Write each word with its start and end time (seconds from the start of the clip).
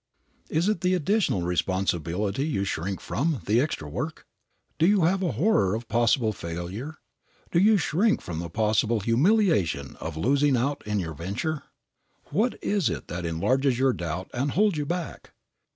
Is 0.49 0.67
it 0.67 0.81
the 0.81 0.95
additional 0.95 1.43
responsibility 1.43 2.43
you 2.47 2.63
shrink 2.63 2.99
from, 2.99 3.41
the 3.45 3.61
extra 3.61 3.87
work? 3.87 4.25
Do 4.79 4.87
you 4.87 5.03
have 5.03 5.21
a 5.21 5.33
horror 5.33 5.75
of 5.75 5.87
possible 5.87 6.33
failure? 6.33 6.95
Do 7.51 7.59
you 7.59 7.77
shrink 7.77 8.19
from 8.19 8.39
the 8.39 8.49
possible 8.49 9.01
humiliation 9.01 9.97
of 9.97 10.17
losing 10.17 10.57
out 10.57 10.81
in 10.87 10.97
your 10.99 11.13
venture? 11.13 11.65
What 12.31 12.57
is 12.63 12.89
it 12.89 13.09
that 13.09 13.27
enlarges 13.27 13.77
your 13.77 13.93
doubt 13.93 14.31
and 14.33 14.49
holds 14.49 14.75
you 14.75 14.87
back? 14.87 15.33